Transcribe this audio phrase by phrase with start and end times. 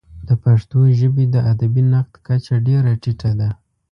[0.27, 3.49] د پښتو ژبې د ادبي نقد کچه ډېره ټیټه ده.